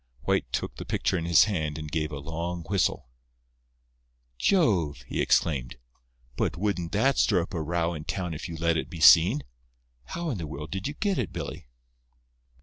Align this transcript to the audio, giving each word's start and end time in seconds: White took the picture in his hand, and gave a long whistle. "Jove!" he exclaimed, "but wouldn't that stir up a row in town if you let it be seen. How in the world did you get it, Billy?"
White 0.23 0.51
took 0.51 0.77
the 0.77 0.83
picture 0.83 1.15
in 1.15 1.25
his 1.25 1.43
hand, 1.43 1.77
and 1.77 1.91
gave 1.91 2.11
a 2.11 2.17
long 2.17 2.63
whistle. 2.63 3.07
"Jove!" 4.39 5.03
he 5.05 5.21
exclaimed, 5.21 5.77
"but 6.35 6.57
wouldn't 6.57 6.91
that 6.93 7.19
stir 7.19 7.43
up 7.43 7.53
a 7.53 7.61
row 7.61 7.93
in 7.93 8.05
town 8.05 8.33
if 8.33 8.49
you 8.49 8.57
let 8.57 8.77
it 8.77 8.89
be 8.89 8.99
seen. 8.99 9.43
How 10.05 10.31
in 10.31 10.39
the 10.39 10.47
world 10.47 10.71
did 10.71 10.87
you 10.87 10.95
get 10.95 11.19
it, 11.19 11.31
Billy?" 11.31 11.67